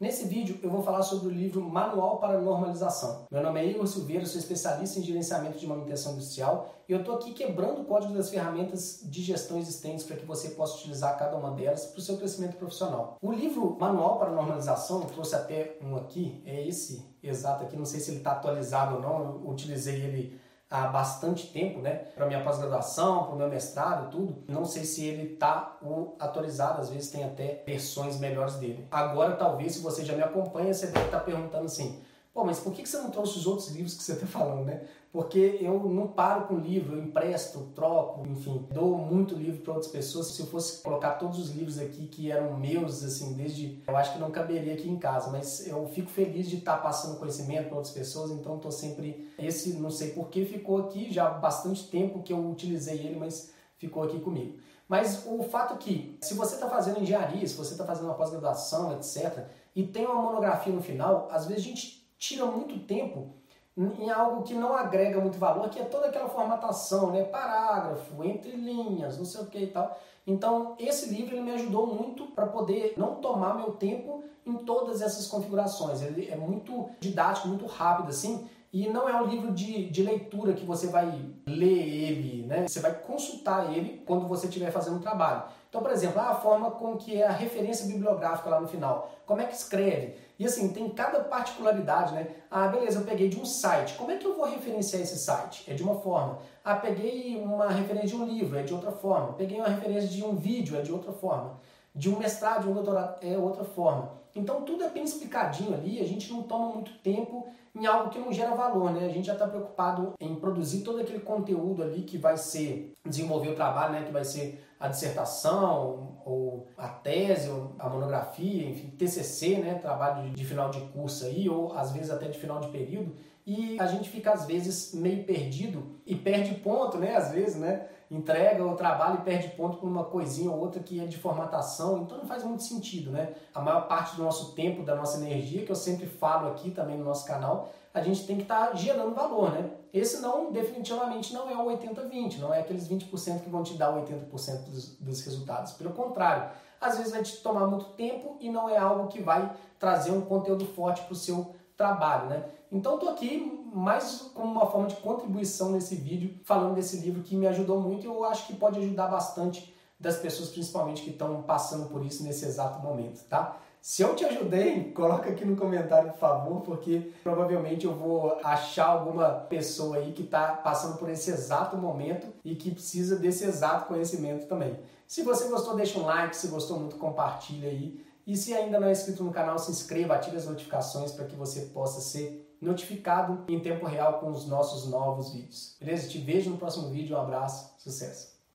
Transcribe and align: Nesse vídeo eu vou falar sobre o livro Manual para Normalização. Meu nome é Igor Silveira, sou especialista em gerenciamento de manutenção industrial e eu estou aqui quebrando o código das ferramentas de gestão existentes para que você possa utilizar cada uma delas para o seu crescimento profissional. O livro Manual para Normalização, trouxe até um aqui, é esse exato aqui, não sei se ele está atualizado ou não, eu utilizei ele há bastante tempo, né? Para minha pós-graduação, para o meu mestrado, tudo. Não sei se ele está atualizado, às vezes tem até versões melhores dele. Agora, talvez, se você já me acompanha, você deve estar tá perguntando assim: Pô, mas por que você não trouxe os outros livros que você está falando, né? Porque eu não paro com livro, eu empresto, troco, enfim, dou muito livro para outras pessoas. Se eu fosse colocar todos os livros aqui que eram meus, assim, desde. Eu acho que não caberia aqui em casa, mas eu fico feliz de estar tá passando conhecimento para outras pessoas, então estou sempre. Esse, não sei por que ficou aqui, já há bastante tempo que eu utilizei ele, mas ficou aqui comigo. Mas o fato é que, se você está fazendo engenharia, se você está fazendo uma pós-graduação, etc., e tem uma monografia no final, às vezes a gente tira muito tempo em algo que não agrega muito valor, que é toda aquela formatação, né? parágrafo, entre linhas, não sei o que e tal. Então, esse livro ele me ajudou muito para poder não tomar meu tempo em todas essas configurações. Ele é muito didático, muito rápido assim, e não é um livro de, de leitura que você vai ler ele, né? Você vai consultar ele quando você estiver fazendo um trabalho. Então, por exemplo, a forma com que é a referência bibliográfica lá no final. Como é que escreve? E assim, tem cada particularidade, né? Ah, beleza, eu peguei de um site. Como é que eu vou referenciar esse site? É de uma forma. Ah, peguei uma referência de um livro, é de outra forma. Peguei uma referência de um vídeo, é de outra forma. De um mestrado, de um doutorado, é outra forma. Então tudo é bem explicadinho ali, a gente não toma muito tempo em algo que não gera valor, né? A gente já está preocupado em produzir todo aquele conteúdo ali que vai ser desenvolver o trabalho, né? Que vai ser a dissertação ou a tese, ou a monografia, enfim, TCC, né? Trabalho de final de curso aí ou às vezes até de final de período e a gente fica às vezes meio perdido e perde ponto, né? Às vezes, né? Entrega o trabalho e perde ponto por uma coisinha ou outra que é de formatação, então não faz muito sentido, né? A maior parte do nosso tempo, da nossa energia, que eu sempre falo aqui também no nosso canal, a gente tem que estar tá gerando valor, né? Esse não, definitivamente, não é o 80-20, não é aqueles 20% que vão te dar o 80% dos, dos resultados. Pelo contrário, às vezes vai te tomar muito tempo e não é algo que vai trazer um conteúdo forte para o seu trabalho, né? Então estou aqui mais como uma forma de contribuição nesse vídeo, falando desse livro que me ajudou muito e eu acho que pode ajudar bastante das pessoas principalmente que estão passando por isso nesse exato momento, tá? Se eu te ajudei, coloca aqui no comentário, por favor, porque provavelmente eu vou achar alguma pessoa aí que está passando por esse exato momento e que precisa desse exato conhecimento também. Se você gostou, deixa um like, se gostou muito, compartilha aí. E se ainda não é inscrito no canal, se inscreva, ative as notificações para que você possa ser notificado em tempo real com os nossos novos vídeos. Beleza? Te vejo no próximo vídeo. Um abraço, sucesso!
Nesse 0.00 0.28
vídeo 0.28 0.60
eu 0.62 0.70
vou 0.70 0.80
falar 0.80 1.02
sobre 1.02 1.26
o 1.26 1.30
livro 1.30 1.60
Manual 1.60 2.20
para 2.20 2.40
Normalização. 2.40 3.26
Meu 3.32 3.42
nome 3.42 3.60
é 3.60 3.66
Igor 3.66 3.84
Silveira, 3.84 4.24
sou 4.26 4.38
especialista 4.38 5.00
em 5.00 5.02
gerenciamento 5.02 5.58
de 5.58 5.66
manutenção 5.66 6.12
industrial 6.12 6.72
e 6.88 6.92
eu 6.92 7.00
estou 7.00 7.16
aqui 7.16 7.32
quebrando 7.32 7.80
o 7.80 7.84
código 7.84 8.14
das 8.14 8.30
ferramentas 8.30 9.00
de 9.02 9.20
gestão 9.20 9.58
existentes 9.58 10.04
para 10.04 10.14
que 10.14 10.24
você 10.24 10.50
possa 10.50 10.76
utilizar 10.76 11.18
cada 11.18 11.36
uma 11.36 11.50
delas 11.50 11.86
para 11.86 11.98
o 11.98 12.00
seu 12.00 12.16
crescimento 12.16 12.56
profissional. 12.58 13.16
O 13.20 13.32
livro 13.32 13.76
Manual 13.76 14.20
para 14.20 14.30
Normalização, 14.30 15.00
trouxe 15.00 15.34
até 15.34 15.76
um 15.82 15.96
aqui, 15.96 16.40
é 16.46 16.64
esse 16.64 17.04
exato 17.20 17.64
aqui, 17.64 17.76
não 17.76 17.84
sei 17.84 17.98
se 17.98 18.12
ele 18.12 18.18
está 18.18 18.30
atualizado 18.30 18.94
ou 18.94 19.02
não, 19.02 19.18
eu 19.18 19.50
utilizei 19.50 20.00
ele 20.00 20.40
há 20.70 20.86
bastante 20.88 21.46
tempo, 21.48 21.80
né? 21.80 21.94
Para 22.14 22.26
minha 22.26 22.42
pós-graduação, 22.42 23.24
para 23.24 23.34
o 23.34 23.38
meu 23.38 23.48
mestrado, 23.48 24.10
tudo. 24.10 24.44
Não 24.46 24.64
sei 24.64 24.84
se 24.84 25.04
ele 25.04 25.34
está 25.34 25.78
atualizado, 26.18 26.80
às 26.80 26.90
vezes 26.90 27.10
tem 27.10 27.24
até 27.24 27.62
versões 27.66 28.18
melhores 28.18 28.56
dele. 28.56 28.86
Agora, 28.90 29.36
talvez, 29.36 29.72
se 29.72 29.80
você 29.80 30.04
já 30.04 30.14
me 30.14 30.22
acompanha, 30.22 30.72
você 30.74 30.86
deve 30.86 31.06
estar 31.06 31.18
tá 31.18 31.24
perguntando 31.24 31.64
assim: 31.64 32.02
Pô, 32.38 32.44
mas 32.44 32.60
por 32.60 32.72
que 32.72 32.88
você 32.88 32.98
não 32.98 33.10
trouxe 33.10 33.36
os 33.36 33.48
outros 33.48 33.72
livros 33.72 33.94
que 33.94 34.02
você 34.04 34.12
está 34.12 34.24
falando, 34.24 34.64
né? 34.64 34.82
Porque 35.10 35.58
eu 35.60 35.76
não 35.90 36.06
paro 36.06 36.46
com 36.46 36.56
livro, 36.56 36.94
eu 36.94 37.02
empresto, 37.02 37.72
troco, 37.74 38.24
enfim, 38.28 38.64
dou 38.70 38.96
muito 38.96 39.34
livro 39.34 39.60
para 39.60 39.72
outras 39.72 39.90
pessoas. 39.90 40.28
Se 40.28 40.38
eu 40.38 40.46
fosse 40.46 40.80
colocar 40.80 41.14
todos 41.14 41.36
os 41.40 41.50
livros 41.50 41.80
aqui 41.80 42.06
que 42.06 42.30
eram 42.30 42.56
meus, 42.56 43.02
assim, 43.02 43.32
desde. 43.32 43.82
Eu 43.88 43.96
acho 43.96 44.12
que 44.12 44.20
não 44.20 44.30
caberia 44.30 44.74
aqui 44.74 44.88
em 44.88 44.96
casa, 44.96 45.32
mas 45.32 45.66
eu 45.66 45.84
fico 45.88 46.08
feliz 46.08 46.48
de 46.48 46.58
estar 46.58 46.76
tá 46.76 46.78
passando 46.80 47.18
conhecimento 47.18 47.70
para 47.70 47.76
outras 47.78 47.92
pessoas, 47.92 48.30
então 48.30 48.54
estou 48.54 48.70
sempre. 48.70 49.28
Esse, 49.36 49.72
não 49.72 49.90
sei 49.90 50.10
por 50.10 50.28
que 50.28 50.44
ficou 50.44 50.78
aqui, 50.78 51.12
já 51.12 51.26
há 51.26 51.30
bastante 51.30 51.88
tempo 51.88 52.22
que 52.22 52.32
eu 52.32 52.48
utilizei 52.48 52.98
ele, 52.98 53.18
mas 53.18 53.50
ficou 53.78 54.04
aqui 54.04 54.20
comigo. 54.20 54.60
Mas 54.86 55.26
o 55.26 55.42
fato 55.42 55.74
é 55.74 55.76
que, 55.76 56.16
se 56.22 56.34
você 56.34 56.54
está 56.54 56.70
fazendo 56.70 57.00
engenharia, 57.00 57.46
se 57.48 57.56
você 57.56 57.72
está 57.72 57.84
fazendo 57.84 58.04
uma 58.04 58.14
pós-graduação, 58.14 58.92
etc., 58.92 59.44
e 59.74 59.84
tem 59.86 60.06
uma 60.06 60.22
monografia 60.22 60.72
no 60.72 60.80
final, 60.80 61.28
às 61.30 61.46
vezes 61.46 61.64
a 61.64 61.68
gente 61.68 61.97
tira 62.18 62.44
muito 62.46 62.78
tempo 62.80 63.34
em 63.76 64.10
algo 64.10 64.42
que 64.42 64.54
não 64.54 64.74
agrega 64.74 65.20
muito 65.20 65.38
valor, 65.38 65.68
que 65.70 65.78
é 65.78 65.84
toda 65.84 66.08
aquela 66.08 66.28
formatação, 66.28 67.12
né? 67.12 67.22
parágrafo, 67.22 68.24
entre 68.24 68.50
linhas, 68.50 69.16
não 69.16 69.24
sei 69.24 69.40
o 69.42 69.46
que 69.46 69.58
e 69.58 69.66
tal. 69.68 69.96
Então, 70.26 70.74
esse 70.78 71.08
livro 71.08 71.36
ele 71.36 71.42
me 71.42 71.52
ajudou 71.52 71.86
muito 71.86 72.26
para 72.26 72.46
poder 72.46 72.94
não 72.96 73.14
tomar 73.16 73.54
meu 73.54 73.72
tempo 73.72 74.24
em 74.44 74.56
todas 74.56 75.00
essas 75.00 75.26
configurações. 75.28 76.02
Ele 76.02 76.28
é 76.28 76.36
muito 76.36 76.90
didático, 76.98 77.48
muito 77.48 77.66
rápido 77.66 78.08
assim, 78.08 78.48
e 78.72 78.88
não 78.88 79.08
é 79.08 79.20
um 79.20 79.26
livro 79.26 79.52
de, 79.52 79.88
de 79.88 80.02
leitura 80.02 80.52
que 80.52 80.64
você 80.64 80.88
vai 80.88 81.06
ler 81.46 81.66
ele, 81.66 82.46
né? 82.46 82.68
Você 82.68 82.80
vai 82.80 82.94
consultar 82.94 83.72
ele 83.72 84.02
quando 84.06 84.26
você 84.28 84.46
estiver 84.46 84.70
fazendo 84.70 84.96
um 84.96 85.00
trabalho. 85.00 85.44
Então, 85.68 85.82
por 85.82 85.90
exemplo, 85.90 86.20
a 86.20 86.34
forma 86.34 86.70
com 86.70 86.96
que 86.96 87.20
é 87.20 87.26
a 87.26 87.32
referência 87.32 87.86
bibliográfica 87.86 88.48
lá 88.48 88.60
no 88.60 88.68
final. 88.68 89.10
Como 89.26 89.40
é 89.40 89.44
que 89.44 89.54
escreve? 89.54 90.16
E 90.38 90.46
assim, 90.46 90.68
tem 90.68 90.88
cada 90.90 91.20
particularidade, 91.20 92.14
né? 92.14 92.28
Ah, 92.50 92.68
beleza, 92.68 93.00
eu 93.00 93.04
peguei 93.04 93.28
de 93.28 93.38
um 93.40 93.44
site. 93.44 93.94
Como 93.94 94.10
é 94.10 94.16
que 94.16 94.26
eu 94.26 94.34
vou 94.34 94.46
referenciar 94.46 95.02
esse 95.02 95.18
site? 95.18 95.70
É 95.70 95.74
de 95.74 95.82
uma 95.82 95.96
forma. 95.96 96.38
Ah, 96.64 96.76
peguei 96.76 97.40
uma 97.42 97.68
referência 97.68 98.08
de 98.08 98.16
um 98.16 98.24
livro, 98.24 98.58
é 98.58 98.62
de 98.62 98.72
outra 98.72 98.92
forma. 98.92 99.32
Peguei 99.32 99.58
uma 99.58 99.68
referência 99.68 100.08
de 100.08 100.24
um 100.24 100.36
vídeo, 100.36 100.76
é 100.76 100.82
de 100.82 100.92
outra 100.92 101.12
forma. 101.12 101.58
De 101.94 102.08
um 102.08 102.18
mestrado, 102.18 102.62
de 102.62 102.68
um 102.68 102.74
doutorado, 102.74 103.18
é 103.22 103.36
outra 103.36 103.64
forma. 103.64 104.12
Então 104.38 104.62
tudo 104.62 104.84
é 104.84 104.90
bem 104.90 105.04
explicadinho 105.04 105.74
ali, 105.74 106.00
a 106.00 106.06
gente 106.06 106.32
não 106.32 106.42
toma 106.42 106.72
muito 106.74 106.92
tempo 106.98 107.46
em 107.74 107.86
algo 107.86 108.10
que 108.10 108.18
não 108.18 108.32
gera 108.32 108.54
valor, 108.54 108.90
né? 108.92 109.06
A 109.06 109.12
gente 109.12 109.26
já 109.26 109.34
está 109.34 109.46
preocupado 109.46 110.14
em 110.20 110.34
produzir 110.34 110.82
todo 110.82 111.00
aquele 111.00 111.20
conteúdo 111.20 111.82
ali 111.82 112.02
que 112.02 112.16
vai 112.16 112.36
ser 112.36 112.94
desenvolver 113.04 113.50
o 113.50 113.54
trabalho, 113.54 113.92
né? 113.92 114.04
Que 114.04 114.12
vai 114.12 114.24
ser 114.24 114.64
a 114.80 114.88
dissertação 114.88 116.18
ou 116.24 116.66
a 116.76 116.88
tese, 116.88 117.48
ou 117.48 117.72
a 117.78 117.88
monografia, 117.88 118.68
enfim, 118.68 118.90
TCC, 118.90 119.58
né? 119.58 119.74
Trabalho 119.74 120.30
de 120.30 120.44
final 120.44 120.70
de 120.70 120.80
curso 120.92 121.24
aí 121.26 121.48
ou 121.48 121.72
às 121.72 121.92
vezes 121.92 122.10
até 122.10 122.28
de 122.28 122.38
final 122.38 122.60
de 122.60 122.68
período 122.68 123.12
e 123.48 123.80
a 123.80 123.86
gente 123.86 124.10
fica 124.10 124.30
às 124.30 124.44
vezes 124.44 124.92
meio 124.92 125.24
perdido 125.24 125.82
e 126.04 126.14
perde 126.14 126.56
ponto, 126.56 126.98
né? 126.98 127.16
Às 127.16 127.30
vezes, 127.30 127.56
né? 127.56 127.86
Entrega 128.10 128.62
o 128.62 128.76
trabalho 128.76 129.20
e 129.20 129.24
perde 129.24 129.48
ponto 129.56 129.78
por 129.78 129.88
uma 129.88 130.04
coisinha 130.04 130.50
ou 130.50 130.58
outra 130.60 130.82
que 130.82 131.00
é 131.00 131.06
de 131.06 131.16
formatação, 131.16 132.02
então 132.02 132.18
não 132.18 132.26
faz 132.26 132.44
muito 132.44 132.62
sentido, 132.62 133.10
né? 133.10 133.32
A 133.54 133.62
maior 133.62 133.88
parte 133.88 134.16
do 134.16 134.27
nosso 134.28 134.52
tempo, 134.52 134.82
da 134.82 134.94
nossa 134.94 135.16
energia, 135.18 135.64
que 135.64 135.72
eu 135.72 135.76
sempre 135.76 136.06
falo 136.06 136.48
aqui 136.48 136.70
também 136.70 136.98
no 136.98 137.04
nosso 137.04 137.26
canal, 137.26 137.72
a 137.92 138.02
gente 138.02 138.26
tem 138.26 138.36
que 138.36 138.42
estar 138.42 138.68
tá 138.68 138.74
gerando 138.74 139.14
valor, 139.14 139.50
né? 139.50 139.70
Esse 139.92 140.20
não, 140.20 140.52
definitivamente, 140.52 141.32
não 141.32 141.48
é 141.50 141.56
o 141.56 141.66
80-20, 141.76 142.38
não 142.38 142.52
é 142.52 142.60
aqueles 142.60 142.86
20% 142.86 143.42
que 143.42 143.48
vão 143.48 143.62
te 143.62 143.74
dar 143.74 143.90
o 143.90 144.04
80% 144.04 144.64
dos, 144.64 144.96
dos 144.98 145.20
resultados. 145.22 145.72
Pelo 145.72 145.90
contrário, 145.92 146.50
às 146.78 146.98
vezes 146.98 147.12
vai 147.12 147.22
te 147.22 147.38
tomar 147.38 147.66
muito 147.66 147.86
tempo 147.86 148.36
e 148.38 148.50
não 148.50 148.68
é 148.68 148.76
algo 148.76 149.08
que 149.08 149.22
vai 149.22 149.50
trazer 149.78 150.10
um 150.10 150.20
conteúdo 150.20 150.66
forte 150.66 151.02
para 151.02 151.12
o 151.12 151.16
seu 151.16 151.54
trabalho, 151.76 152.28
né? 152.28 152.44
Então 152.70 152.94
estou 152.94 153.08
aqui 153.08 153.66
mais 153.72 154.30
como 154.34 154.52
uma 154.52 154.66
forma 154.66 154.88
de 154.88 154.96
contribuição 154.96 155.70
nesse 155.70 155.94
vídeo, 155.94 156.38
falando 156.44 156.74
desse 156.74 156.98
livro 156.98 157.22
que 157.22 157.34
me 157.34 157.46
ajudou 157.46 157.80
muito 157.80 158.04
e 158.04 158.06
eu 158.06 158.24
acho 158.24 158.46
que 158.46 158.54
pode 158.54 158.78
ajudar 158.78 159.06
bastante 159.06 159.74
das 159.98 160.18
pessoas 160.18 160.50
principalmente 160.50 161.02
que 161.02 161.10
estão 161.10 161.42
passando 161.42 161.88
por 161.88 162.04
isso 162.04 162.22
nesse 162.22 162.44
exato 162.44 162.78
momento, 162.80 163.24
tá? 163.24 163.56
Se 163.80 164.02
eu 164.02 164.14
te 164.14 164.24
ajudei, 164.24 164.92
coloca 164.92 165.30
aqui 165.30 165.44
no 165.44 165.56
comentário, 165.56 166.10
por 166.10 166.18
favor, 166.18 166.60
porque 166.62 167.12
provavelmente 167.22 167.86
eu 167.86 167.94
vou 167.94 168.38
achar 168.44 168.86
alguma 168.86 169.30
pessoa 169.30 169.96
aí 169.96 170.12
que 170.12 170.22
está 170.22 170.52
passando 170.52 170.98
por 170.98 171.08
esse 171.08 171.30
exato 171.30 171.76
momento 171.76 172.26
e 172.44 172.54
que 172.54 172.70
precisa 172.70 173.16
desse 173.16 173.44
exato 173.44 173.86
conhecimento 173.86 174.46
também. 174.46 174.78
Se 175.06 175.22
você 175.22 175.48
gostou, 175.48 175.74
deixa 175.74 175.98
um 175.98 176.04
like, 176.04 176.36
se 176.36 176.48
gostou 176.48 176.78
muito, 176.78 176.96
compartilha 176.96 177.68
aí. 177.68 178.04
E 178.26 178.36
se 178.36 178.52
ainda 178.52 178.78
não 178.78 178.88
é 178.88 178.92
inscrito 178.92 179.24
no 179.24 179.32
canal, 179.32 179.58
se 179.58 179.70
inscreva, 179.70 180.14
ative 180.14 180.36
as 180.36 180.44
notificações 180.44 181.12
para 181.12 181.24
que 181.24 181.34
você 181.34 181.62
possa 181.72 182.00
ser 182.00 182.46
notificado 182.60 183.44
em 183.48 183.58
tempo 183.60 183.86
real 183.86 184.20
com 184.20 184.30
os 184.30 184.46
nossos 184.46 184.90
novos 184.90 185.32
vídeos. 185.32 185.76
Beleza? 185.80 186.08
Te 186.08 186.18
vejo 186.18 186.50
no 186.50 186.58
próximo 186.58 186.90
vídeo. 186.90 187.16
Um 187.16 187.20
abraço, 187.20 187.72
sucesso! 187.78 188.37